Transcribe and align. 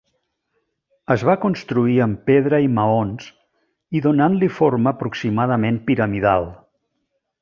Es 1.15 1.25
va 1.29 1.35
construir 1.43 1.97
amb 2.05 2.23
pedra 2.29 2.61
i 2.67 2.71
maons 2.79 3.27
i 3.99 4.01
donant-li 4.07 4.49
forma 4.57 4.95
aproximadament 4.97 5.79
piramidal. 5.91 6.49